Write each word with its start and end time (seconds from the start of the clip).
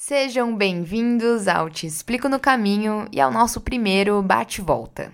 Sejam 0.00 0.56
bem-vindos 0.56 1.48
ao 1.48 1.68
Te 1.68 1.84
Explico 1.84 2.28
no 2.28 2.38
Caminho 2.38 3.08
e 3.10 3.20
ao 3.20 3.32
nosso 3.32 3.60
primeiro 3.60 4.22
bate-volta. 4.22 5.10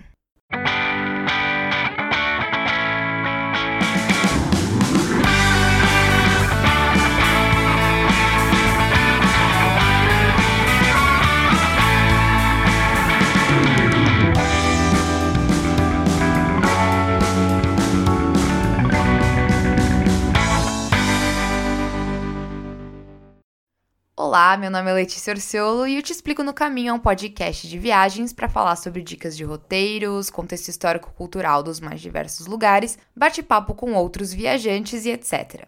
Olá, 24.35 24.57
meu 24.57 24.69
nome 24.69 24.91
é 24.91 24.93
Letícia 24.93 25.31
Orciolo 25.31 25.87
e 25.87 25.95
eu 25.95 26.01
te 26.01 26.11
explico 26.11 26.43
no 26.43 26.53
caminho 26.53 26.89
é 26.89 26.93
um 26.93 26.99
podcast 26.99 27.65
de 27.69 27.79
viagens 27.79 28.33
para 28.33 28.49
falar 28.49 28.75
sobre 28.75 29.01
dicas 29.01 29.37
de 29.37 29.45
roteiros, 29.45 30.29
contexto 30.29 30.67
histórico-cultural 30.67 31.63
dos 31.63 31.79
mais 31.79 32.01
diversos 32.01 32.45
lugares, 32.45 32.99
bate-papo 33.15 33.73
com 33.73 33.93
outros 33.93 34.33
viajantes 34.33 35.05
e 35.05 35.11
etc. 35.11 35.65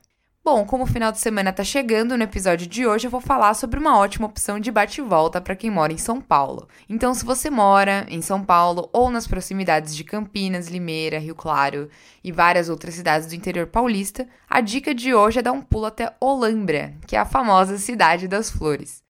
Bom, 0.50 0.66
como 0.66 0.86
o 0.86 0.88
final 0.88 1.12
de 1.12 1.20
semana 1.20 1.52
tá 1.52 1.62
chegando, 1.62 2.18
no 2.18 2.24
episódio 2.24 2.66
de 2.66 2.88
hoje 2.88 3.06
eu 3.06 3.12
vou 3.12 3.20
falar 3.20 3.54
sobre 3.54 3.78
uma 3.78 3.98
ótima 3.98 4.28
opção 4.28 4.62
de 4.62 4.72
bate-volta 4.72 5.42
para 5.42 5.58
quem 5.58 5.70
mora 5.70 5.92
em 5.92 5.98
São 5.98 6.22
Paulo. 6.22 6.70
Então, 6.88 7.14
se 7.14 7.26
você 7.26 7.50
mora 7.50 8.06
em 8.10 8.22
São 8.22 8.42
Paulo 8.42 8.90
ou 8.94 9.12
nas 9.12 9.28
proximidades 9.28 9.94
de 9.94 10.06
Campinas, 10.06 10.70
Limeira, 10.70 11.20
Rio 11.20 11.36
Claro 11.36 11.90
e 12.24 12.32
várias 12.32 12.70
outras 12.70 12.94
cidades 12.94 13.28
do 13.28 13.36
interior 13.36 13.68
paulista, 13.68 14.26
a 14.50 14.62
dica 14.62 14.96
de 14.96 15.14
hoje 15.14 15.40
é 15.40 15.42
dar 15.42 15.52
um 15.52 15.62
pulo 15.62 15.88
até 15.88 16.16
Olambra, 16.18 16.94
que 17.06 17.18
é 17.18 17.20
a 17.20 17.26
famosa 17.26 17.78
cidade 17.78 18.26
das 18.26 18.50
flores. 18.50 19.04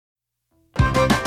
Música 0.80 1.27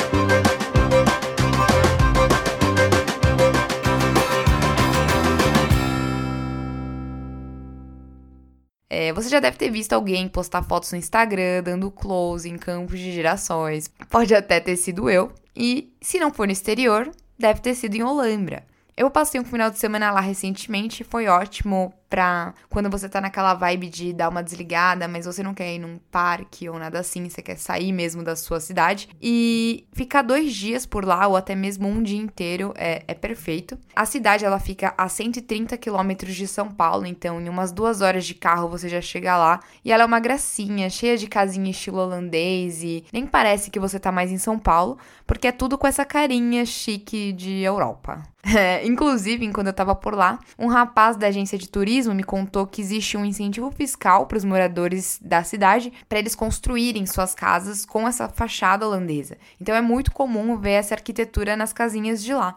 É, 8.93 9.13
você 9.13 9.29
já 9.29 9.38
deve 9.38 9.57
ter 9.57 9.71
visto 9.71 9.93
alguém 9.93 10.27
postar 10.27 10.65
fotos 10.65 10.91
no 10.91 10.99
Instagram, 10.99 11.63
dando 11.63 11.93
close 11.93 12.49
em 12.49 12.59
campos 12.59 12.99
de 12.99 13.13
girassóis. 13.13 13.88
Pode 14.10 14.35
até 14.35 14.59
ter 14.59 14.77
sido 14.77 15.09
eu. 15.09 15.33
E 15.55 15.95
se 16.01 16.19
não 16.19 16.33
for 16.33 16.49
no 16.49 16.52
exterior, 16.52 17.09
deve 17.38 17.61
ter 17.61 17.77
sido 17.77 17.95
em 17.95 18.02
Olambra. 18.02 18.65
Eu 18.96 19.09
passei 19.09 19.41
um 19.41 19.45
final 19.45 19.71
de 19.71 19.79
semana 19.79 20.11
lá 20.11 20.21
recentemente, 20.21 21.05
foi 21.05 21.29
ótimo 21.29 21.95
pra 22.10 22.52
quando 22.68 22.90
você 22.90 23.08
tá 23.08 23.20
naquela 23.20 23.54
vibe 23.54 23.88
de 23.88 24.12
dar 24.12 24.28
uma 24.28 24.42
desligada, 24.42 25.06
mas 25.06 25.24
você 25.24 25.42
não 25.42 25.54
quer 25.54 25.72
ir 25.72 25.78
num 25.78 25.98
parque 26.10 26.68
ou 26.68 26.78
nada 26.78 26.98
assim, 26.98 27.28
você 27.28 27.40
quer 27.40 27.56
sair 27.56 27.92
mesmo 27.92 28.24
da 28.24 28.34
sua 28.34 28.58
cidade. 28.58 29.08
E 29.22 29.86
ficar 29.92 30.22
dois 30.22 30.52
dias 30.52 30.84
por 30.84 31.04
lá, 31.04 31.28
ou 31.28 31.36
até 31.36 31.54
mesmo 31.54 31.86
um 31.86 32.02
dia 32.02 32.18
inteiro, 32.18 32.74
é, 32.76 33.04
é 33.06 33.14
perfeito. 33.14 33.78
A 33.94 34.04
cidade, 34.04 34.44
ela 34.44 34.58
fica 34.58 34.92
a 34.98 35.08
130 35.08 35.76
quilômetros 35.78 36.34
de 36.34 36.48
São 36.48 36.68
Paulo, 36.68 37.06
então 37.06 37.40
em 37.40 37.48
umas 37.48 37.70
duas 37.70 38.00
horas 38.00 38.26
de 38.26 38.34
carro 38.34 38.68
você 38.68 38.88
já 38.88 39.00
chega 39.00 39.36
lá. 39.36 39.60
E 39.84 39.92
ela 39.92 40.02
é 40.02 40.06
uma 40.06 40.20
gracinha, 40.20 40.90
cheia 40.90 41.16
de 41.16 41.28
casinha 41.28 41.70
estilo 41.70 41.98
holandês 41.98 42.82
e 42.82 43.04
nem 43.12 43.24
parece 43.24 43.70
que 43.70 43.78
você 43.78 44.00
tá 44.00 44.10
mais 44.10 44.32
em 44.32 44.38
São 44.38 44.58
Paulo, 44.58 44.98
porque 45.26 45.46
é 45.46 45.52
tudo 45.52 45.78
com 45.78 45.86
essa 45.86 46.04
carinha 46.04 46.66
chique 46.66 47.32
de 47.32 47.60
Europa. 47.62 48.20
É, 48.56 48.84
inclusive, 48.86 49.52
quando 49.52 49.68
eu 49.68 49.72
tava 49.72 49.94
por 49.94 50.14
lá, 50.14 50.38
um 50.58 50.66
rapaz 50.66 51.16
da 51.16 51.26
agência 51.26 51.58
de 51.58 51.68
turismo 51.68 51.99
turismo 52.01 52.15
me 52.15 52.24
contou 52.24 52.66
que 52.66 52.80
existe 52.80 53.16
um 53.16 53.24
incentivo 53.24 53.70
fiscal 53.70 54.26
para 54.26 54.38
os 54.38 54.45
moradores 54.45 55.18
da 55.23 55.45
cidade 55.45 55.93
para 56.09 56.18
eles 56.18 56.34
construírem 56.34 57.04
suas 57.04 57.34
casas 57.34 57.84
com 57.84 58.09
essa 58.09 58.29
fachada 58.29 58.87
holandesa. 58.87 59.37
Então 59.60 59.74
é 59.74 59.82
muito 59.82 60.10
comum 60.10 60.56
ver 60.56 60.73
essa 60.73 60.95
arquitetura 60.95 61.56
nas 61.56 61.73
casinhas 61.73 62.23
de 62.23 62.32
lá. 62.32 62.56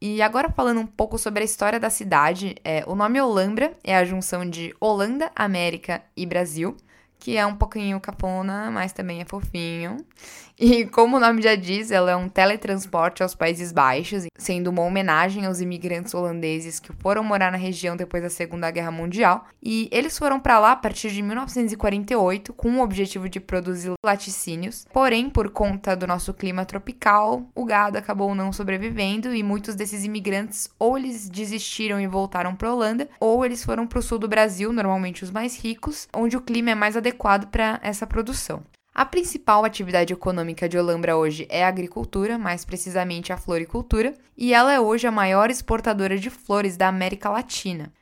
E 0.00 0.22
agora 0.22 0.50
falando 0.50 0.80
um 0.80 0.86
pouco 0.86 1.18
sobre 1.18 1.42
a 1.42 1.44
história 1.44 1.80
da 1.80 1.90
cidade, 1.90 2.54
é, 2.62 2.84
o 2.86 2.94
nome 2.94 3.20
Olambra 3.20 3.76
é 3.82 3.96
a 3.96 4.04
junção 4.04 4.48
de 4.48 4.74
Holanda, 4.78 5.32
América 5.34 6.02
e 6.16 6.24
Brasil 6.24 6.76
que 7.18 7.36
é 7.36 7.44
um 7.44 7.56
pouquinho 7.56 8.00
capona, 8.00 8.70
mas 8.70 8.92
também 8.92 9.20
é 9.20 9.24
fofinho. 9.24 9.96
E 10.58 10.86
como 10.86 11.18
o 11.18 11.20
nome 11.20 11.42
já 11.42 11.54
diz, 11.54 11.90
ela 11.90 12.10
é 12.10 12.16
um 12.16 12.30
teletransporte 12.30 13.22
aos 13.22 13.34
Países 13.34 13.72
Baixos, 13.72 14.24
sendo 14.38 14.68
uma 14.68 14.80
homenagem 14.80 15.44
aos 15.44 15.60
imigrantes 15.60 16.14
holandeses 16.14 16.80
que 16.80 16.94
foram 16.94 17.22
morar 17.22 17.52
na 17.52 17.58
região 17.58 17.94
depois 17.94 18.22
da 18.22 18.30
Segunda 18.30 18.70
Guerra 18.70 18.90
Mundial. 18.90 19.44
E 19.62 19.86
eles 19.92 20.16
foram 20.16 20.40
para 20.40 20.58
lá 20.58 20.72
a 20.72 20.76
partir 20.76 21.10
de 21.10 21.20
1948 21.20 22.54
com 22.54 22.70
o 22.70 22.82
objetivo 22.82 23.28
de 23.28 23.38
produzir 23.38 23.92
laticínios. 24.02 24.86
Porém, 24.90 25.28
por 25.28 25.50
conta 25.50 25.94
do 25.94 26.06
nosso 26.06 26.32
clima 26.32 26.64
tropical, 26.64 27.46
o 27.54 27.66
gado 27.66 27.98
acabou 27.98 28.34
não 28.34 28.50
sobrevivendo 28.50 29.34
e 29.34 29.42
muitos 29.42 29.74
desses 29.74 30.04
imigrantes 30.04 30.70
ou 30.78 30.96
eles 30.96 31.28
desistiram 31.28 32.00
e 32.00 32.06
voltaram 32.06 32.54
para 32.54 32.72
Holanda, 32.72 33.08
ou 33.20 33.44
eles 33.44 33.62
foram 33.62 33.86
para 33.86 33.98
o 33.98 34.02
sul 34.02 34.18
do 34.18 34.28
Brasil, 34.28 34.72
normalmente 34.72 35.22
os 35.22 35.30
mais 35.30 35.58
ricos, 35.58 36.08
onde 36.14 36.36
o 36.36 36.40
clima 36.40 36.70
é 36.70 36.74
mais 36.74 36.96
adequado 36.96 37.05
para 37.48 37.80
essa 37.82 38.06
produção. 38.06 38.62
A 38.94 39.04
principal 39.04 39.64
atividade 39.64 40.12
econômica 40.12 40.66
de 40.66 40.78
Olambra 40.78 41.16
hoje 41.16 41.46
é 41.50 41.62
a 41.62 41.68
agricultura, 41.68 42.38
mais 42.38 42.64
precisamente 42.64 43.30
a 43.30 43.36
floricultura, 43.36 44.14
e 44.34 44.54
ela 44.54 44.72
é 44.72 44.80
hoje 44.80 45.06
a 45.06 45.12
maior 45.12 45.50
exportadora 45.50 46.16
de 46.16 46.30
flores 46.30 46.78
da 46.78 46.88
América 46.88 47.28
Latina. 47.28 47.92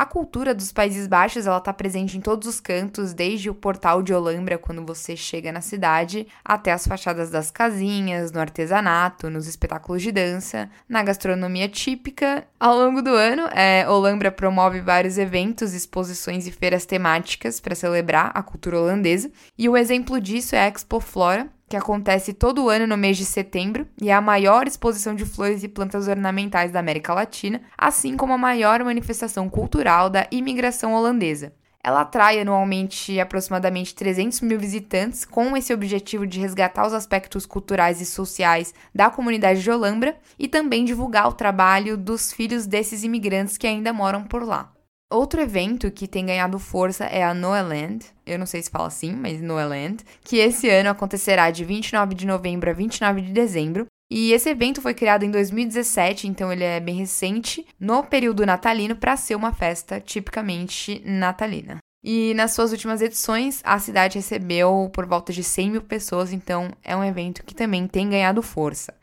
A 0.00 0.06
cultura 0.06 0.54
dos 0.54 0.72
Países 0.72 1.06
Baixos 1.06 1.46
ela 1.46 1.58
está 1.58 1.74
presente 1.74 2.16
em 2.16 2.22
todos 2.22 2.48
os 2.48 2.58
cantos, 2.58 3.12
desde 3.12 3.50
o 3.50 3.54
portal 3.54 4.02
de 4.02 4.14
Olambra, 4.14 4.56
quando 4.56 4.82
você 4.82 5.14
chega 5.14 5.52
na 5.52 5.60
cidade, 5.60 6.26
até 6.42 6.72
as 6.72 6.86
fachadas 6.86 7.28
das 7.28 7.50
casinhas, 7.50 8.32
no 8.32 8.40
artesanato, 8.40 9.28
nos 9.28 9.46
espetáculos 9.46 10.00
de 10.00 10.10
dança, 10.10 10.70
na 10.88 11.02
gastronomia 11.02 11.68
típica. 11.68 12.46
Ao 12.58 12.74
longo 12.74 13.02
do 13.02 13.10
ano, 13.10 13.42
é, 13.52 13.86
Olambra 13.86 14.32
promove 14.32 14.80
vários 14.80 15.18
eventos, 15.18 15.74
exposições 15.74 16.46
e 16.46 16.50
feiras 16.50 16.86
temáticas 16.86 17.60
para 17.60 17.74
celebrar 17.74 18.30
a 18.32 18.42
cultura 18.42 18.80
holandesa, 18.80 19.30
e 19.58 19.68
o 19.68 19.76
exemplo 19.76 20.18
disso 20.18 20.56
é 20.56 20.60
a 20.60 20.68
Expo 20.68 20.98
Flora, 20.98 21.46
que 21.70 21.76
acontece 21.76 22.32
todo 22.32 22.68
ano 22.68 22.84
no 22.84 22.96
mês 22.96 23.16
de 23.16 23.24
setembro 23.24 23.86
e 24.02 24.10
é 24.10 24.12
a 24.12 24.20
maior 24.20 24.66
exposição 24.66 25.14
de 25.14 25.24
flores 25.24 25.62
e 25.62 25.68
plantas 25.68 26.08
ornamentais 26.08 26.72
da 26.72 26.80
América 26.80 27.14
Latina, 27.14 27.62
assim 27.78 28.16
como 28.16 28.32
a 28.32 28.38
maior 28.38 28.82
manifestação 28.82 29.48
cultural 29.48 30.10
da 30.10 30.26
imigração 30.32 30.92
holandesa. 30.92 31.54
Ela 31.80 32.00
atrai 32.00 32.40
anualmente 32.40 33.20
aproximadamente 33.20 33.94
300 33.94 34.40
mil 34.40 34.58
visitantes, 34.58 35.24
com 35.24 35.56
esse 35.56 35.72
objetivo 35.72 36.26
de 36.26 36.40
resgatar 36.40 36.84
os 36.88 36.92
aspectos 36.92 37.46
culturais 37.46 38.00
e 38.00 38.04
sociais 38.04 38.74
da 38.92 39.08
comunidade 39.08 39.62
de 39.62 39.70
Olambra 39.70 40.18
e 40.36 40.48
também 40.48 40.84
divulgar 40.84 41.28
o 41.28 41.34
trabalho 41.34 41.96
dos 41.96 42.32
filhos 42.32 42.66
desses 42.66 43.04
imigrantes 43.04 43.56
que 43.56 43.68
ainda 43.68 43.92
moram 43.92 44.24
por 44.24 44.42
lá. 44.42 44.72
Outro 45.12 45.40
evento 45.40 45.90
que 45.90 46.06
tem 46.06 46.24
ganhado 46.24 46.56
força 46.56 47.04
é 47.04 47.24
a 47.24 47.34
Noeland, 47.34 48.06
eu 48.24 48.38
não 48.38 48.46
sei 48.46 48.62
se 48.62 48.70
fala 48.70 48.86
assim, 48.86 49.12
mas 49.12 49.40
Noeland, 49.42 50.04
que 50.22 50.36
esse 50.36 50.70
ano 50.70 50.88
acontecerá 50.88 51.50
de 51.50 51.64
29 51.64 52.14
de 52.14 52.24
novembro 52.24 52.70
a 52.70 52.72
29 52.72 53.20
de 53.20 53.32
dezembro. 53.32 53.86
E 54.08 54.32
esse 54.32 54.48
evento 54.48 54.80
foi 54.80 54.94
criado 54.94 55.24
em 55.24 55.30
2017, 55.30 56.28
então 56.28 56.52
ele 56.52 56.62
é 56.62 56.78
bem 56.78 56.94
recente, 56.94 57.66
no 57.78 58.04
período 58.04 58.46
natalino, 58.46 58.94
para 58.94 59.16
ser 59.16 59.34
uma 59.34 59.52
festa 59.52 60.00
tipicamente 60.00 61.02
natalina. 61.04 61.78
E 62.04 62.32
nas 62.34 62.52
suas 62.52 62.70
últimas 62.70 63.02
edições, 63.02 63.60
a 63.64 63.80
cidade 63.80 64.16
recebeu 64.16 64.90
por 64.92 65.06
volta 65.06 65.32
de 65.32 65.42
100 65.42 65.70
mil 65.72 65.82
pessoas, 65.82 66.32
então 66.32 66.70
é 66.84 66.96
um 66.96 67.04
evento 67.04 67.44
que 67.44 67.54
também 67.54 67.86
tem 67.88 68.08
ganhado 68.08 68.42
força. 68.42 68.94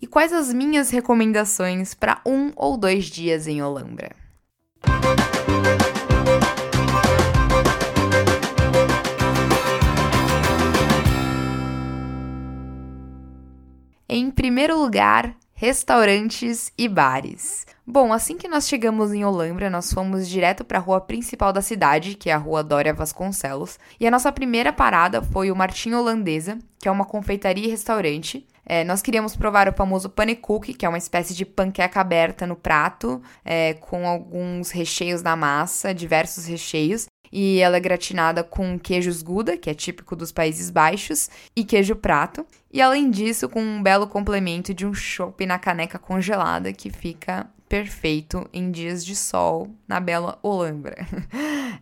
E 0.00 0.06
quais 0.06 0.30
as 0.30 0.52
minhas 0.52 0.90
recomendações 0.90 1.94
para 1.94 2.20
um 2.26 2.52
ou 2.54 2.76
dois 2.76 3.06
dias 3.06 3.46
em 3.46 3.62
Olambra? 3.62 4.10
Em 14.06 14.30
primeiro 14.30 14.78
lugar, 14.78 15.34
restaurantes 15.54 16.70
e 16.76 16.86
bares. 16.88 17.66
Bom, 17.86 18.12
assim 18.12 18.36
que 18.36 18.48
nós 18.48 18.68
chegamos 18.68 19.14
em 19.14 19.24
Olambra, 19.24 19.70
nós 19.70 19.90
fomos 19.90 20.28
direto 20.28 20.62
para 20.62 20.76
a 20.78 20.80
rua 20.80 21.00
principal 21.00 21.54
da 21.54 21.62
cidade, 21.62 22.14
que 22.14 22.28
é 22.28 22.34
a 22.34 22.38
Rua 22.38 22.62
Dória 22.62 22.92
Vasconcelos, 22.92 23.78
e 23.98 24.06
a 24.06 24.10
nossa 24.10 24.30
primeira 24.30 24.72
parada 24.72 25.22
foi 25.22 25.50
o 25.50 25.56
Martim 25.56 25.94
Holandesa, 25.94 26.58
que 26.78 26.86
é 26.86 26.90
uma 26.90 27.06
confeitaria 27.06 27.64
e 27.64 27.70
restaurante. 27.70 28.46
É, 28.66 28.82
nós 28.82 29.00
queríamos 29.00 29.36
provar 29.36 29.68
o 29.68 29.72
famoso 29.72 30.10
panekuki, 30.10 30.74
que 30.74 30.84
é 30.84 30.88
uma 30.88 30.98
espécie 30.98 31.34
de 31.34 31.46
panqueca 31.46 32.00
aberta 32.00 32.46
no 32.46 32.56
prato, 32.56 33.22
é, 33.44 33.74
com 33.74 34.06
alguns 34.06 34.70
recheios 34.70 35.22
na 35.22 35.36
massa, 35.36 35.94
diversos 35.94 36.46
recheios. 36.46 37.06
E 37.32 37.58
ela 37.58 37.76
é 37.76 37.80
gratinada 37.80 38.42
com 38.42 38.78
queijos 38.78 39.22
Gouda, 39.22 39.56
que 39.56 39.70
é 39.70 39.74
típico 39.74 40.14
dos 40.14 40.32
Países 40.32 40.70
Baixos, 40.70 41.28
e 41.54 41.64
queijo 41.64 41.96
prato. 41.96 42.46
E 42.72 42.80
além 42.80 43.10
disso, 43.10 43.48
com 43.48 43.60
um 43.60 43.82
belo 43.82 44.06
complemento 44.06 44.74
de 44.74 44.86
um 44.86 44.94
chopp 44.94 45.44
na 45.46 45.58
caneca 45.58 45.98
congelada, 45.98 46.72
que 46.72 46.90
fica 46.90 47.48
perfeito 47.68 48.48
em 48.52 48.70
dias 48.70 49.04
de 49.04 49.16
sol 49.16 49.74
na 49.86 50.00
bela 50.00 50.38
Olambra. 50.42 50.96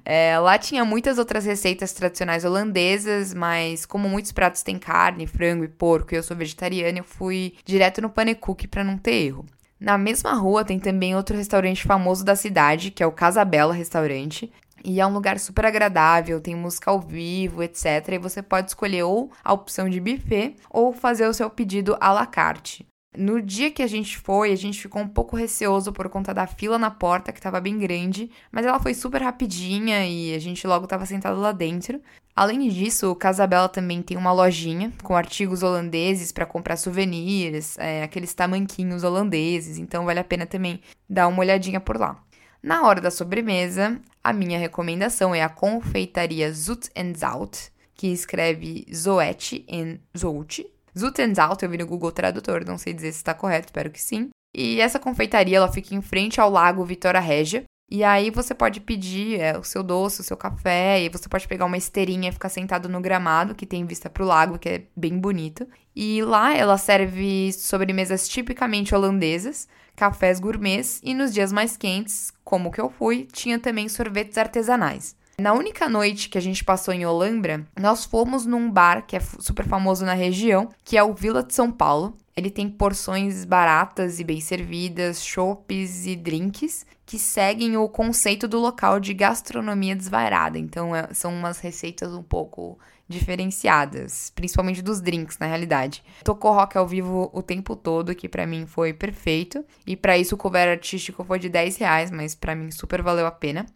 É, 0.06 0.38
lá 0.38 0.58
tinha 0.58 0.85
muitas 0.85 1.17
outras 1.17 1.47
receitas 1.47 1.93
tradicionais 1.93 2.44
holandesas, 2.44 3.32
mas 3.32 3.87
como 3.87 4.06
muitos 4.06 4.32
pratos 4.32 4.62
têm 4.62 4.79
carne, 4.79 5.26
frango 5.26 5.64
e 5.64 5.69
porco 5.69 6.12
e 6.12 6.19
eu 6.19 6.23
sou 6.23 6.37
vegetariana, 6.37 6.99
eu 6.99 7.05
fui 7.05 7.55
direto 7.64 8.02
no 8.02 8.11
Panecook 8.11 8.67
para 8.69 8.85
não 8.85 8.99
ter 8.99 9.14
erro. 9.14 9.47
Na 9.81 9.97
mesma 9.97 10.35
rua 10.35 10.64
tem 10.64 10.79
também 10.79 11.17
outro 11.17 11.37
restaurante 11.37 11.85
famoso 11.85 12.25
da 12.25 12.37
cidade, 12.37 12.90
que 12.90 13.02
é 13.02 13.06
o 13.06 13.12
Casa 13.12 13.44
Bela 13.44 13.73
Restaurante. 13.73 14.52
E 14.84 15.00
é 15.00 15.06
um 15.06 15.14
lugar 15.14 15.38
super 15.38 15.64
agradável, 15.64 16.40
tem 16.40 16.54
música 16.54 16.90
ao 16.90 17.00
vivo, 17.00 17.62
etc. 17.62 17.86
E 18.12 18.19
você 18.19 18.42
pode 18.42 18.69
escolher 18.69 19.04
ou 19.04 19.31
a 19.42 19.52
opção 19.54 19.88
de 19.88 19.98
buffet 19.98 20.56
ou 20.69 20.92
fazer 20.92 21.26
o 21.26 21.32
seu 21.32 21.48
pedido 21.48 21.96
à 21.98 22.12
la 22.12 22.26
carte. 22.26 22.86
No 23.16 23.40
dia 23.40 23.70
que 23.70 23.82
a 23.82 23.86
gente 23.86 24.19
foi, 24.19 24.52
a 24.52 24.56
gente 24.56 24.82
ficou 24.82 25.00
um 25.00 25.08
pouco 25.08 25.36
receoso 25.36 25.92
por 25.92 26.08
conta 26.08 26.34
da 26.34 26.48
fila 26.48 26.76
na 26.76 26.90
porta, 26.90 27.32
que 27.32 27.38
estava 27.38 27.60
bem 27.60 27.78
grande, 27.78 28.28
mas 28.50 28.66
ela 28.66 28.81
foi 28.81 28.92
super 28.92 29.22
rapidinha 29.22 30.04
e 30.04 30.34
a 30.34 30.38
gente 30.40 30.66
logo 30.66 30.84
estava 30.84 31.06
sentado 31.06 31.40
lá 31.40 31.52
dentro. 31.52 32.00
Além 32.34 32.69
disso, 32.69 33.12
o 33.12 33.14
Casabella 33.14 33.69
também 33.69 34.02
tem 34.02 34.16
uma 34.16 34.32
lojinha 34.32 34.92
com 35.04 35.16
artigos 35.16 35.62
holandeses 35.62 36.32
para 36.32 36.44
comprar 36.44 36.76
souvenirs, 36.76 37.78
é, 37.78 38.02
aqueles 38.02 38.34
tamanquinhos 38.34 39.04
holandeses, 39.04 39.78
então 39.78 40.04
vale 40.04 40.19
a 40.19 40.25
pena 40.25 40.44
também 40.44 40.80
dar 41.08 41.28
uma 41.28 41.38
olhadinha 41.38 41.78
por 41.78 41.96
lá. 41.96 42.20
Na 42.60 42.82
hora 42.82 43.00
da 43.00 43.12
sobremesa, 43.12 44.00
a 44.25 44.32
minha 44.32 44.59
recomendação 44.59 45.35
é 45.35 45.43
a 45.43 45.49
confeitaria 45.50 46.50
Zoet 46.50 46.91
Zout, 47.17 47.71
que 47.94 48.09
escreve 48.09 48.87
Zoete 48.93 49.65
em 49.69 50.00
Zout, 50.17 50.67
Zutensalt, 50.99 51.61
eu 51.62 51.69
vi 51.69 51.79
no 51.79 51.87
Google 51.87 52.12
Tradutor, 52.12 52.65
não 52.65 52.79
sei 52.79 52.93
dizer 52.93 53.12
se 53.12 53.19
está 53.19 53.35
correto, 53.35 53.67
espero 53.67 53.91
que 53.91 54.00
sim. 54.00 54.31
E 54.56 54.81
essa 54.81 55.00
confeitaria, 55.00 55.56
ela 55.56 55.71
fica 55.71 55.94
em 55.94 56.00
frente 56.00 56.41
ao 56.41 56.49
lago 56.49 56.85
Vitória 56.85 57.21
Régia. 57.21 57.65
E 57.91 58.03
aí 58.03 58.31
você 58.31 58.55
pode 58.55 58.81
pedir 58.81 59.41
é, 59.41 59.59
o 59.59 59.65
seu 59.65 59.82
doce, 59.82 60.21
o 60.21 60.25
seu 60.25 60.37
café, 60.37 61.03
e 61.03 61.09
você 61.09 61.29
pode 61.29 61.47
pegar 61.47 61.67
uma 61.67 61.76
esteirinha 61.76 62.29
e 62.29 62.32
ficar 62.32 62.49
sentado 62.49 62.88
no 62.88 63.00
gramado, 63.00 63.55
que 63.55 63.67
tem 63.67 63.85
vista 63.85 64.09
para 64.09 64.23
o 64.23 64.26
lago, 64.26 64.59
que 64.59 64.69
é 64.69 64.82
bem 64.97 65.19
bonito. 65.19 65.69
E 65.94 66.23
lá 66.23 66.56
ela 66.56 66.79
serve 66.79 67.53
sobremesas 67.53 68.29
tipicamente 68.29 68.94
holandesas, 68.94 69.69
cafés 69.96 70.41
gourmets, 70.41 71.00
e 71.02 71.14
nos 71.14 71.32
dias 71.32 71.52
mais 71.52 71.76
quentes, 71.76 72.32
como 72.44 72.70
que 72.70 72.81
eu 72.81 72.91
fui, 72.91 73.26
tinha 73.32 73.58
também 73.58 73.88
sorvetes 73.88 74.38
artesanais. 74.38 75.17
Na 75.38 75.52
única 75.52 75.88
noite 75.88 76.29
que 76.29 76.38
a 76.38 76.41
gente 76.41 76.62
passou 76.62 76.94
em 76.94 77.05
Olambra, 77.05 77.67
nós 77.79 78.05
fomos 78.05 78.46
num 78.46 78.70
bar 78.70 79.05
que 79.06 79.17
é 79.17 79.20
super 79.20 79.67
famoso 79.67 80.05
na 80.05 80.14
região, 80.14 80.69
que 80.85 80.96
é 80.96 81.02
o 81.02 81.12
Vila 81.12 81.43
de 81.43 81.52
São 81.52 81.73
Paulo. 81.73 82.17
Ele 82.37 82.50
tem 82.50 82.69
porções 82.69 83.44
baratas 83.44 84.20
e 84.20 84.25
bem 84.25 84.41
servidas, 84.41 85.25
chopes 85.25 86.06
e 86.06 86.14
drinks 86.14 86.87
que 87.06 87.19
seguem 87.19 87.76
o 87.76 87.88
conceito 87.88 88.49
do 88.49 88.58
local 88.58 88.99
de 88.99 89.12
gastronomia 89.12 89.94
desvairada. 89.94 90.58
Então, 90.58 90.94
é, 90.94 91.12
são 91.12 91.35
umas 91.35 91.58
receitas 91.58 92.12
um 92.14 92.23
pouco 92.23 92.79
diferenciadas, 93.08 94.30
principalmente 94.34 94.82
dos 94.82 95.00
drinks, 95.00 95.38
na 95.38 95.46
realidade. 95.46 96.02
Tocou 96.22 96.52
rock 96.52 96.76
ao 96.76 96.86
vivo 96.86 97.30
o 97.32 97.42
tempo 97.42 97.76
todo, 97.76 98.14
que 98.14 98.28
para 98.28 98.46
mim 98.46 98.66
foi 98.66 98.92
perfeito. 98.92 99.64
E 99.86 99.96
para 99.96 100.18
isso 100.18 100.34
o 100.34 100.38
cover 100.38 100.68
artístico 100.68 101.24
foi 101.24 101.38
de 101.38 101.48
10 101.48 101.76
reais, 101.76 102.10
mas 102.10 102.34
para 102.34 102.54
mim 102.54 102.70
super 102.70 103.02
valeu 103.02 103.26
a 103.26 103.30
pena. 103.30 103.66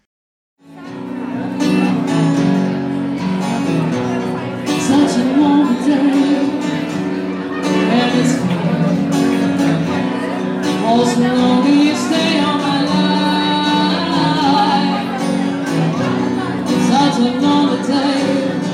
such 16.88 17.20
a 17.20 17.82
day 17.86 18.67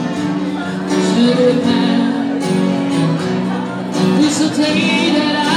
good 1.32 1.64
man. 1.64 2.42
It's 4.20 4.40
a 4.40 4.48
day 4.54 5.10
that 5.16 5.48
I. 5.48 5.53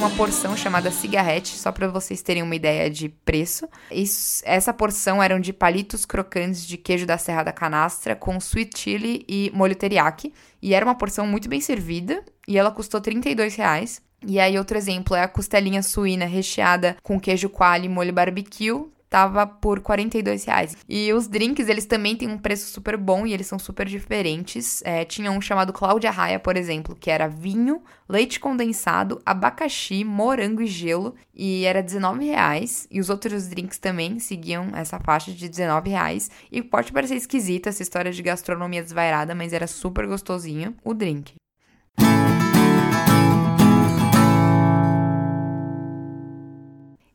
uma 0.00 0.08
porção 0.16 0.56
chamada 0.56 0.90
cigarrete, 0.90 1.58
só 1.58 1.70
para 1.70 1.86
vocês 1.86 2.22
terem 2.22 2.42
uma 2.42 2.56
ideia 2.56 2.88
de 2.88 3.10
preço. 3.10 3.68
Isso, 3.90 4.40
essa 4.46 4.72
porção 4.72 5.22
eram 5.22 5.38
de 5.38 5.52
palitos 5.52 6.06
crocantes 6.06 6.66
de 6.66 6.78
queijo 6.78 7.04
da 7.04 7.18
Serra 7.18 7.42
da 7.42 7.52
Canastra 7.52 8.16
com 8.16 8.38
sweet 8.38 8.78
chili 8.78 9.26
e 9.28 9.50
molho 9.52 9.76
teriyaki. 9.76 10.32
E 10.62 10.72
era 10.72 10.86
uma 10.86 10.94
porção 10.94 11.26
muito 11.26 11.50
bem 11.50 11.60
servida 11.60 12.24
e 12.48 12.56
ela 12.56 12.70
custou 12.70 12.98
32 12.98 13.54
reais. 13.56 14.00
E 14.26 14.40
aí, 14.40 14.56
outro 14.56 14.78
exemplo 14.78 15.14
é 15.14 15.22
a 15.22 15.28
costelinha 15.28 15.82
suína 15.82 16.24
recheada 16.24 16.96
com 17.02 17.20
queijo 17.20 17.50
coalho 17.50 17.84
e 17.84 17.88
molho 17.90 18.12
barbecue, 18.12 18.90
tava 19.10 19.44
por 19.44 19.80
42 19.80 20.44
reais. 20.44 20.76
E 20.88 21.12
os 21.12 21.26
drinks, 21.26 21.68
eles 21.68 21.84
também 21.84 22.16
têm 22.16 22.28
um 22.28 22.38
preço 22.38 22.70
super 22.70 22.96
bom 22.96 23.26
e 23.26 23.34
eles 23.34 23.48
são 23.48 23.58
super 23.58 23.86
diferentes. 23.86 24.80
É, 24.84 25.04
tinha 25.04 25.32
um 25.32 25.40
chamado 25.40 25.72
Cláudia 25.72 26.12
Raia, 26.12 26.38
por 26.38 26.56
exemplo, 26.56 26.94
que 26.94 27.10
era 27.10 27.26
vinho, 27.26 27.82
leite 28.08 28.38
condensado, 28.38 29.20
abacaxi, 29.26 30.04
morango 30.04 30.62
e 30.62 30.66
gelo, 30.66 31.16
e 31.34 31.64
era 31.64 31.82
19 31.82 32.24
reais. 32.24 32.86
E 32.88 33.00
os 33.00 33.10
outros 33.10 33.48
drinks 33.48 33.78
também 33.78 34.20
seguiam 34.20 34.68
essa 34.74 35.00
faixa 35.00 35.32
de 35.32 35.48
19 35.48 35.90
reais. 35.90 36.30
E 36.50 36.62
pode 36.62 36.92
parecer 36.92 37.16
esquisita 37.16 37.68
essa 37.68 37.82
história 37.82 38.12
de 38.12 38.22
gastronomia 38.22 38.82
desvairada, 38.82 39.34
mas 39.34 39.52
era 39.52 39.66
super 39.66 40.06
gostosinho 40.06 40.74
o 40.84 40.94
drink. 40.94 41.34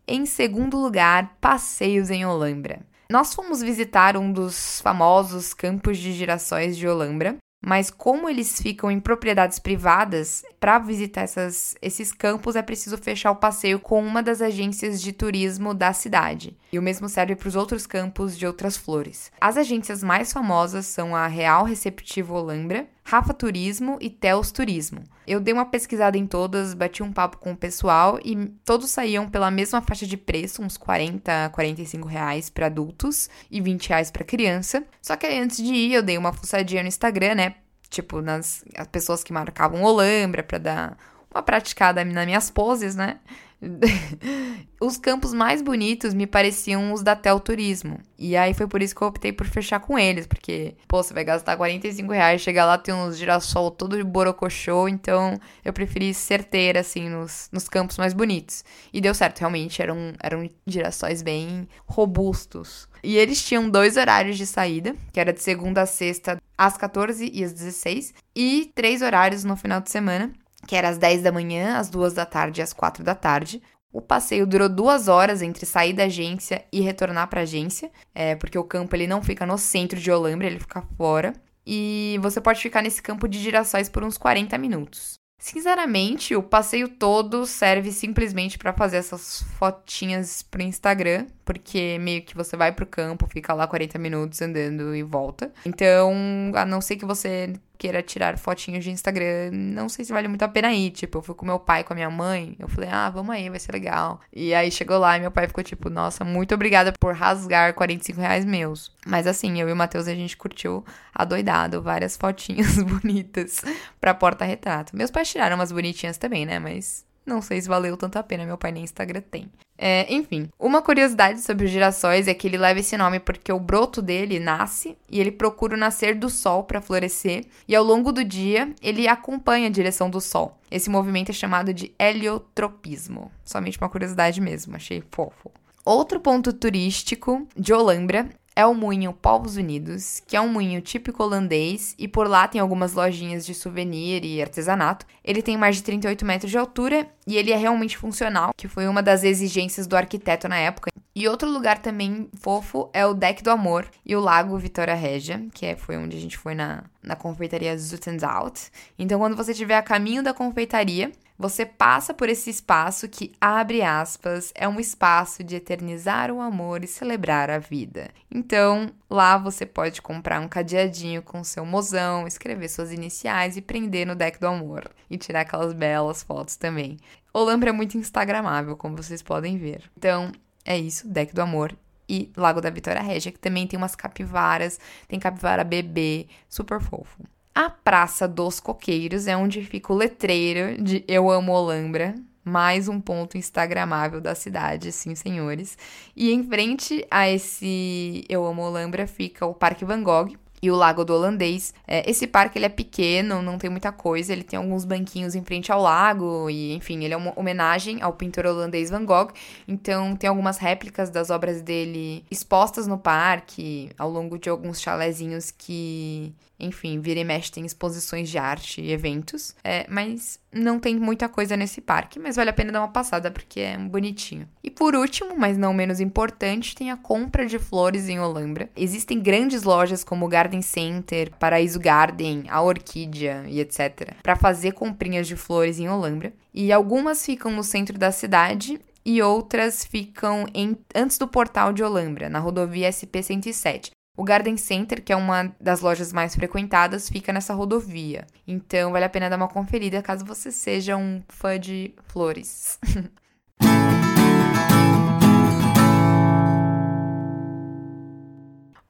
Em 0.08 0.26
segundo 0.28 0.78
lugar, 0.78 1.36
passeios 1.42 2.12
em 2.12 2.26
Olambra. 2.26 2.82
Nós 3.10 3.34
fomos 3.34 3.62
visitar 3.62 4.16
um 4.16 4.32
dos 4.32 4.80
famosos 4.82 5.52
campos 5.52 5.98
de 5.98 6.14
girassóis 6.14 6.78
de 6.78 6.88
Olambra, 6.88 7.38
mas 7.66 7.90
como 7.90 8.30
eles 8.30 8.62
ficam 8.62 8.92
em 8.92 9.00
propriedades 9.00 9.58
privadas, 9.58 10.44
para 10.60 10.78
visitar 10.78 11.22
essas, 11.22 11.76
esses 11.82 12.12
campos 12.12 12.56
é 12.56 12.62
preciso 12.62 13.00
fechar 13.00 13.32
o 13.32 13.38
passeio 13.38 13.80
com 13.80 14.00
uma 14.06 14.22
das 14.22 14.44
agências 14.44 15.02
de 15.02 15.12
turismo 15.12 15.74
da 15.74 15.92
cidade. 15.92 16.56
E 16.72 16.78
o 16.78 16.82
mesmo 16.84 17.10
serve 17.10 17.36
para 17.36 17.48
os 17.48 17.56
outros 17.56 17.88
campos 17.88 18.38
de 18.38 18.46
outras 18.46 18.78
flores. 18.78 19.32
As 19.42 19.58
agências 19.58 20.04
mais 20.04 20.32
famosas 20.32 20.86
são 20.86 21.16
a 21.16 21.26
Real 21.26 21.64
Receptivo 21.64 22.36
Olambra, 22.36 22.88
Rafa 23.08 23.36
Turismo 23.36 24.00
e 24.02 24.10
Teos 24.10 24.52
Turismo. 24.52 25.04
Eu 25.28 25.40
dei 25.40 25.54
uma 25.54 25.68
pesquisada 25.68 26.18
em 26.18 26.26
todas, 26.26 26.74
bati 26.74 27.04
um 27.04 27.14
papo 27.14 27.38
com 27.38 27.52
o 27.52 27.56
pessoal 27.56 28.20
e 28.26 28.48
todos 28.66 28.90
saíam 28.90 29.30
pela 29.30 29.52
mesma 29.52 29.80
faixa 29.80 30.08
de 30.08 30.18
preço, 30.18 30.64
uns 30.64 30.76
40, 30.76 31.52
45 31.54 32.08
reais 32.08 32.50
para 32.50 32.66
adultos 32.66 33.30
e 33.50 33.62
20 33.62 33.90
reais 33.90 34.10
para 34.10 34.24
criança. 34.24 34.84
Só 35.04 35.16
que 35.16 35.28
antes 35.28 35.58
de 35.58 35.72
ir, 35.72 35.94
eu 35.94 36.02
dei 36.02 36.18
uma 36.18 36.34
fuçadinha 36.34 36.82
no 36.82 36.88
Instagram, 36.88 37.36
né? 37.36 37.56
Tipo, 37.92 38.22
nas 38.22 38.66
as 38.76 38.88
pessoas 38.88 39.24
que 39.24 39.32
marcavam 39.32 39.84
Olambra 39.84 40.42
para 40.42 40.58
dar 40.58 40.98
uma 41.30 41.44
praticada 41.44 42.04
nas 42.04 42.26
minhas 42.26 42.50
poses, 42.50 42.96
né? 42.96 43.20
os 44.80 44.98
campos 44.98 45.34
mais 45.34 45.62
bonitos 45.62 46.14
me 46.14 46.28
pareciam 46.28 46.94
os 46.94 47.02
da 47.02 47.16
Tel 47.16 47.40
Turismo. 47.40 48.00
E 48.18 48.36
aí 48.36 48.54
foi 48.54 48.68
por 48.68 48.82
isso 48.82 48.96
que 48.96 49.02
eu 49.02 49.08
optei 49.08 49.32
por 49.32 49.48
fechar 49.48 49.80
com 49.80 49.98
eles, 49.98 50.28
porque, 50.28 50.76
pô, 50.88 51.02
você 51.02 51.14
vai 51.14 51.24
gastar 51.24 51.58
45 51.58 52.12
reais, 52.12 52.42
chegar 52.42 52.66
lá 52.66 52.78
tem 52.78 52.94
uns 52.94 53.18
girassol 53.18 53.72
todo 53.72 53.98
de 53.98 54.04
borocochô, 54.04 54.88
então 54.88 55.40
eu 55.64 55.74
preferi 55.74 56.14
certeira, 56.14 56.80
assim, 56.82 57.10
nos, 57.10 57.50
nos 57.52 57.68
campos 57.68 57.98
mais 57.98 58.14
bonitos. 58.14 58.64
E 58.94 59.02
deu 59.02 59.14
certo, 59.14 59.40
realmente, 59.40 59.82
eram, 59.82 60.14
eram 60.22 60.50
girassóis 60.66 61.22
bem 61.22 61.68
robustos. 61.86 62.88
E 63.04 63.18
eles 63.18 63.44
tinham 63.44 63.70
dois 63.70 63.98
horários 63.98 64.38
de 64.38 64.46
saída, 64.46 64.96
que 65.14 65.20
era 65.20 65.34
de 65.34 65.42
segunda 65.42 65.82
a 65.82 65.86
sexta, 65.86 66.38
às 66.58 66.78
14 66.78 67.30
e 67.34 67.44
às 67.44 67.54
16, 67.54 68.14
e 68.36 68.72
três 68.74 69.02
horários 69.02 69.44
no 69.44 69.56
final 69.56 69.82
de 69.82 69.92
semana, 69.92 70.32
que 70.68 70.76
era 70.76 70.90
às 70.90 70.98
10 70.98 71.22
da 71.22 71.32
manhã, 71.32 71.78
às 71.78 71.90
2 71.90 72.14
da 72.14 72.26
tarde 72.26 72.62
e 72.62 72.64
às 72.64 72.74
4 72.74 73.04
da 73.04 73.16
tarde. 73.16 73.62
O 73.92 74.02
passeio 74.02 74.46
durou 74.46 74.68
duas 74.68 75.08
horas 75.08 75.42
entre 75.42 75.66
sair 75.66 75.94
da 75.94 76.04
agência 76.04 76.66
e 76.72 76.82
retornar 76.82 77.30
para 77.30 77.40
a 77.40 77.44
agência, 77.44 77.90
é, 78.14 78.36
porque 78.36 78.58
o 78.58 78.64
campo 78.64 78.96
ele 78.96 79.08
não 79.08 79.24
fica 79.24 79.46
no 79.46 79.58
centro 79.58 80.00
de 80.00 80.12
Olambra, 80.12 80.48
ele 80.48 80.60
fica 80.60 80.82
fora. 80.98 81.34
E 81.66 82.20
você 82.22 82.42
pode 82.42 82.62
ficar 82.62 82.82
nesse 82.82 83.02
campo 83.02 83.28
de 83.28 83.40
girassóis 83.40 83.88
por 83.88 84.04
uns 84.04 84.18
40 84.18 84.58
minutos. 84.58 85.18
Sinceramente, 85.40 86.36
o 86.36 86.44
passeio 86.44 86.90
todo 86.90 87.46
serve 87.46 87.92
simplesmente 87.92 88.58
para 88.58 88.74
fazer 88.74 88.98
essas 88.98 89.44
fotinhas 89.58 90.42
pro 90.42 90.62
Instagram, 90.62 91.28
porque 91.46 91.98
meio 92.00 92.24
que 92.24 92.36
você 92.36 92.58
vai 92.58 92.72
pro 92.72 92.86
campo, 92.86 93.28
fica 93.28 93.54
lá 93.54 93.68
40 93.68 94.00
minutos 94.00 94.42
andando 94.42 94.96
e 94.96 95.04
volta. 95.04 95.54
Então, 95.66 96.12
a 96.56 96.66
não 96.66 96.82
ser 96.82 96.96
que 96.96 97.06
você 97.06 97.54
queira 97.78 98.02
tirar 98.02 98.38
fotinhos 98.38 98.84
de 98.84 98.90
Instagram, 98.90 99.52
não 99.52 99.88
sei 99.88 100.04
se 100.04 100.12
vale 100.12 100.28
muito 100.28 100.42
a 100.42 100.48
pena 100.48 100.74
ir. 100.74 100.92
Tipo, 100.92 101.20
eu 101.20 101.22
fui 101.22 101.36
com 101.36 101.46
meu 101.46 101.60
pai, 101.60 101.84
com 101.84 101.94
a 101.94 101.96
minha 101.96 102.10
mãe, 102.10 102.56
eu 102.58 102.68
falei, 102.68 102.90
ah, 102.92 103.10
vamos 103.10 103.36
aí, 103.36 103.50
vai 103.50 103.60
ser 103.60 103.72
legal. 103.74 104.20
E 104.34 104.54
aí 104.54 104.72
chegou 104.72 104.98
lá 104.98 105.18
e 105.18 105.22
meu 105.22 105.32
pai 105.32 105.48
ficou 105.48 105.64
tipo, 105.64 105.90
nossa, 105.90 106.26
muito 106.26 106.56
obrigada 106.56 106.92
por 107.00 107.14
rasgar 107.14 107.74
45 107.74 108.20
reais 108.20 108.44
meus. 108.44 108.92
Mas 109.06 109.28
assim, 109.28 109.62
eu 109.62 109.70
e 109.70 109.72
o 109.72 109.76
Matheus, 109.76 110.08
a 110.08 110.16
gente 110.16 110.36
curtiu 110.36 110.84
adoidado, 111.14 111.82
várias 111.82 112.18
fotinhas 112.18 112.78
bonitas 112.82 113.62
pra 114.02 114.14
porta-retrato. 114.14 114.96
Meus 114.96 115.12
pais 115.12 115.30
tiraram 115.30 115.56
umas 115.56 115.72
bonitinhas 115.72 116.18
também, 116.18 116.46
né? 116.46 116.58
Mas 116.58 117.06
não 117.26 117.42
sei 117.42 117.62
se 117.62 117.68
valeu 117.68 117.98
tanto 117.98 118.18
a 118.18 118.24
pena, 118.24 118.46
meu 118.46 118.58
pai 118.58 118.72
nem 118.72 118.84
Instagram 118.84 119.22
tem. 119.22 119.50
É, 119.78 120.14
enfim, 120.14 120.50
uma 120.58 120.82
curiosidade 120.82 121.42
sobre 121.42 121.66
os 121.66 121.72
girassóis 121.72 122.28
é 122.28 122.34
que 122.34 122.48
ele 122.48 122.58
leva 122.58 122.80
esse 122.80 122.96
nome 122.96 123.20
porque 123.20 123.52
o 123.52 123.60
broto 123.60 124.02
dele 124.02 124.40
nasce 124.40 124.98
e 125.10 125.20
ele 125.20 125.32
procura 125.32 125.76
o 125.76 125.80
nascer 125.80 126.16
do 126.16 126.30
sol 126.30 126.64
para 126.64 126.82
florescer, 126.82 127.46
e 127.68 127.76
ao 127.76 127.84
longo 127.84 128.12
do 128.12 128.24
dia 128.24 128.74
ele 128.82 129.08
acompanha 129.08 129.68
a 129.68 129.72
direção 129.72 130.10
do 130.10 130.22
sol. 130.22 130.58
Esse 130.72 130.90
movimento 130.90 131.30
é 131.30 131.34
chamado 131.34 131.74
de 131.74 131.94
heliotropismo. 132.00 133.32
Somente 133.44 133.78
uma 133.78 133.90
curiosidade 133.90 134.40
mesmo, 134.40 134.76
achei 134.76 135.04
fofo. 135.12 135.52
Outro 135.84 136.20
ponto 136.20 136.52
turístico 136.52 137.48
de 137.56 137.72
Olambra 137.74 138.30
é 138.56 138.66
o 138.66 138.74
moinho 138.74 139.12
Povos 139.12 139.58
Unidos, 139.58 140.22
que 140.26 140.38
é 140.38 140.42
um 140.42 140.48
moinho 140.48 140.82
típico 140.82 141.22
holandês 141.22 141.94
e 142.00 142.08
por 142.08 142.28
lá 142.28 142.48
tem 142.48 142.62
algumas 142.62 142.94
lojinhas 142.94 143.46
de 143.46 143.54
souvenir 143.54 144.24
e 144.24 144.42
artesanato. 144.42 145.06
Ele 145.24 145.42
tem 145.42 145.58
mais 145.58 145.76
de 145.76 145.84
38 145.84 146.26
metros 146.26 146.52
de 146.52 146.58
altura 146.58 147.08
e 147.28 147.36
ele 147.36 147.52
é 147.52 147.58
realmente 147.58 147.98
funcional, 147.98 148.54
que 148.56 148.68
foi 148.68 148.88
uma 148.88 149.04
das 149.04 149.24
exigências 149.24 149.86
do 149.86 149.98
arquiteto 149.98 150.48
na 150.48 150.58
época. 150.58 150.90
E 151.14 151.28
outro 151.28 151.50
lugar 151.50 151.80
também 151.80 152.30
fofo 152.40 152.90
é 152.94 153.06
o 153.06 153.14
Deck 153.14 153.42
do 153.42 153.50
Amor 153.50 153.88
e 154.06 154.16
o 154.16 154.20
Lago 154.20 154.58
Vitória 154.58 154.94
Régia, 154.94 155.46
que 155.54 155.66
é, 155.66 155.76
foi 155.76 155.98
onde 155.98 156.18
a 156.18 156.20
gente 156.20 156.38
foi 156.38 156.54
na, 156.54 156.84
na 157.06 157.16
confeitaria 157.16 157.78
Zutenzout. 157.78 158.72
Então, 158.98 159.20
quando 159.20 159.36
você 159.36 159.52
estiver 159.52 159.78
a 159.78 159.84
caminho 159.84 160.24
da 160.24 160.34
confeitaria, 160.34 161.12
você 161.38 161.66
passa 161.66 162.14
por 162.14 162.30
esse 162.30 162.50
espaço 162.50 163.10
que, 163.10 163.34
abre 163.40 163.82
aspas, 163.82 164.52
é 164.56 164.68
um 164.68 164.80
espaço 164.80 165.44
de 165.44 165.56
eternizar 165.56 166.32
o 166.32 166.40
amor 166.40 166.84
e 166.84 166.88
celebrar 166.88 167.50
a 167.50 167.60
vida. 167.60 168.10
Então, 168.32 168.90
lá 169.10 169.38
você 169.38 169.66
pode 169.66 170.02
comprar 170.02 170.40
um 170.40 170.48
cadeadinho 170.48 171.22
com 171.22 171.44
seu 171.44 171.66
mozão, 171.66 172.26
escrever 172.26 172.70
suas 172.70 172.92
iniciais 172.92 173.58
e 173.58 173.62
prender 173.62 174.08
no 174.08 174.16
deck 174.16 174.40
do 174.40 174.48
amor. 174.48 174.90
E 175.10 175.18
tirar 175.18 175.42
aquelas 175.42 175.74
belas 175.74 176.24
fotos 176.24 176.56
também. 176.56 176.98
Olambra 177.34 177.70
é 177.70 177.74
muito 177.74 177.98
instagramável, 177.98 178.78
como 178.78 178.96
vocês 178.96 179.22
podem 179.22 179.58
ver. 179.58 179.84
Então, 179.98 180.32
é 180.64 180.78
isso, 180.78 181.08
deck 181.08 181.34
do 181.34 181.42
amor 181.42 181.76
e 182.08 182.32
Lago 182.36 182.62
da 182.62 182.70
Vitória 182.70 183.02
Régia, 183.02 183.32
que 183.32 183.40
também 183.40 183.68
tem 183.68 183.78
umas 183.78 183.96
capivaras, 183.96 184.80
tem 185.08 185.20
capivara 185.20 185.64
bebê, 185.64 186.28
super 186.50 186.80
fofo. 186.80 187.24
A 187.54 187.70
Praça 187.70 188.28
dos 188.28 188.60
Coqueiros 188.60 189.28
é 189.28 189.38
onde 189.38 189.64
fica 189.64 189.94
o 189.94 189.96
letreiro 189.96 190.82
de 190.82 191.04
Eu 191.08 191.30
Amo 191.30 191.54
Olambra, 191.54 192.16
mais 192.44 192.88
um 192.88 193.00
ponto 193.00 193.38
instagramável 193.38 194.22
da 194.22 194.36
cidade, 194.36 194.92
sim, 194.92 195.16
senhores. 195.16 195.78
E 196.16 196.32
em 196.32 196.44
frente 196.48 197.06
a 197.10 197.30
esse 197.30 198.24
Eu 198.30 198.46
Amo 198.46 198.62
Olambra 198.62 199.08
fica 199.08 199.46
o 199.46 199.54
Parque 199.54 199.86
Van 199.86 200.04
Gogh, 200.04 200.36
e 200.66 200.72
o 200.72 200.76
Lago 200.76 201.06
do 201.06 201.14
Holandês. 201.14 201.74
É, 201.88 202.10
esse 202.10 202.26
parque 202.26 202.58
ele 202.58 202.66
é 202.66 202.70
pequeno, 202.70 203.42
não 203.42 203.58
tem 203.58 203.70
muita 203.70 203.92
coisa, 203.92 204.34
ele 204.34 204.44
tem 204.44 204.58
alguns 204.58 204.84
banquinhos 204.84 205.36
em 205.36 205.44
frente 205.44 205.72
ao 205.72 205.80
lago 205.80 206.50
e, 206.50 206.74
enfim, 206.74 207.04
ele 207.04 207.14
é 207.14 207.18
uma 207.18 207.38
homenagem 207.40 208.02
ao 208.02 208.14
pintor 208.14 208.48
holandês 208.48 208.90
Van 208.90 209.06
Gogh. 209.06 209.32
Então 209.68 210.16
tem 210.16 210.28
algumas 210.28 210.58
réplicas 210.58 211.12
das 211.12 211.30
obras 211.30 211.62
dele 211.62 212.26
expostas 212.32 212.88
no 212.88 212.98
parque 212.98 213.92
ao 213.98 214.10
longo 214.10 214.40
de 214.40 214.50
alguns 214.50 214.82
chalezinhos 214.82 215.52
que 215.52 216.34
enfim, 216.60 217.02
vira 217.02 217.20
e 217.20 217.24
mexe 217.24 217.52
tem 217.52 217.66
exposições 217.66 218.30
de 218.30 218.38
arte 218.38 218.82
e 218.82 218.92
eventos. 218.92 219.54
É, 219.64 219.86
mas 219.90 220.40
não 220.56 220.80
tem 220.80 220.96
muita 220.96 221.28
coisa 221.28 221.58
nesse 221.58 221.82
parque, 221.82 222.18
mas 222.18 222.38
vale 222.38 222.50
a 222.50 222.54
pena 222.54 222.72
dar 222.72 222.80
uma 222.80 222.88
passada 222.88 223.30
porque 223.30 223.60
é 223.60 223.78
bonitinho. 223.78 224.48
E 224.64 224.72
por 224.72 224.96
último, 224.96 225.38
mas 225.38 225.58
não 225.58 225.74
menos 225.74 226.00
importante, 226.00 226.74
tem 226.74 226.90
a 226.90 226.98
compra 226.98 227.46
de 227.46 227.60
flores 227.60 228.08
em 228.08 228.20
Olambra. 228.20 228.70
Existem 228.76 229.20
grandes 229.20 229.64
lojas 229.64 230.04
como 230.04 230.28
Garden 230.28 230.62
Center, 230.62 231.32
Paraíso 231.38 231.80
Garden, 231.80 232.46
a 232.48 232.62
Orquídea 232.62 233.44
e 233.48 233.60
etc. 233.60 234.14
para 234.24 234.36
fazer 234.36 234.72
comprinhas 234.72 235.28
de 235.28 235.36
flores 235.36 235.78
em 235.80 235.90
Olambra. 235.90 236.34
E 236.54 236.72
algumas 236.72 237.26
ficam 237.26 237.52
no 237.52 237.64
centro 237.64 237.98
da 237.98 238.12
cidade 238.12 238.80
e 239.06 239.22
outras 239.22 239.86
ficam 239.86 240.48
em, 240.54 240.76
antes 240.96 241.18
do 241.18 241.28
portal 241.28 241.72
de 241.72 241.84
Olambra, 241.84 242.28
na 242.28 242.40
rodovia 242.40 242.90
SP-107. 242.90 243.92
O 244.18 244.24
Garden 244.24 244.56
Center, 244.56 245.04
que 245.04 245.12
é 245.12 245.16
uma 245.16 245.54
das 245.60 245.82
lojas 245.82 246.14
mais 246.14 246.36
frequentadas, 246.36 247.10
fica 247.10 247.34
nessa 247.34 247.54
rodovia. 247.54 248.26
Então 248.48 248.92
vale 248.92 249.06
a 249.06 249.10
pena 249.10 249.30
dar 249.30 249.38
uma 249.38 249.48
conferida 249.48 250.02
caso 250.02 250.26
você 250.26 250.52
seja 250.52 250.96
um 250.96 251.22
fã 251.28 251.60
de 251.60 251.94
flores. 252.08 252.80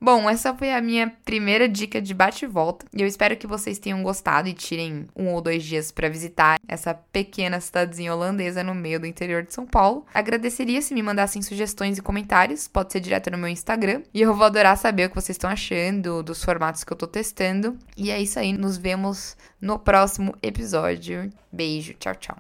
Bom, 0.06 0.30
essa 0.30 0.54
foi 0.54 0.72
a 0.72 0.80
minha 0.80 1.12
primeira 1.26 1.68
dica 1.68 2.00
de 2.00 2.14
bate 2.14 2.46
e 2.46 2.48
volta. 2.48 2.86
E 2.96 3.02
eu 3.02 3.08
espero 3.08 3.36
que 3.36 3.48
vocês 3.48 3.80
tenham 3.80 4.04
gostado 4.04 4.48
e 4.48 4.54
tirem 4.54 5.08
um 5.16 5.34
ou 5.34 5.42
dois 5.42 5.64
dias 5.64 5.92
para 5.92 6.08
visitar 6.08 6.60
essa 6.68 6.94
pequena 6.94 7.60
cidadezinha 7.60 8.14
holandesa 8.14 8.64
no 8.64 8.76
meio 8.76 9.00
do 9.00 9.08
interior 9.08 9.42
de 9.42 9.52
São 9.52 9.66
Paulo. 9.66 10.06
Agradeceria 10.14 10.80
se 10.80 10.94
me 10.94 11.02
mandassem 11.02 11.42
sugestões 11.42 11.98
e 11.98 12.04
comentários, 12.04 12.68
pode 12.68 12.92
ser 12.92 13.00
direto 13.00 13.32
no 13.32 13.38
meu 13.40 13.48
Instagram. 13.48 14.04
E 14.14 14.22
eu 14.22 14.36
vou 14.36 14.46
adorar 14.46 14.78
saber 14.78 15.08
o 15.08 15.10
que 15.10 15.16
vocês 15.16 15.38
estão 15.38 15.50
achando 15.50 16.22
dos 16.22 16.46
formatos 16.46 16.84
que 16.84 16.94
eu 16.94 16.98
tô 16.98 17.08
testando. 17.08 17.76
E 17.98 18.12
é 18.12 18.22
isso 18.22 18.38
aí, 18.38 18.54
nos 18.54 18.78
vemos 18.78 19.36
no 19.60 19.80
próximo 19.80 20.36
episódio. 20.44 21.32
Beijo, 21.52 21.96
tchau, 21.96 22.14
tchau. 22.14 22.38